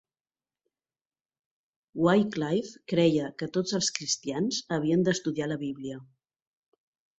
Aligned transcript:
Wycliffe 2.05 2.81
creia 2.95 3.29
que 3.43 3.49
tots 3.59 3.77
els 3.81 3.91
cristians 3.99 4.63
havien 4.79 5.07
d'estudiar 5.11 5.53
la 5.55 5.61
Bíblia. 5.69 6.03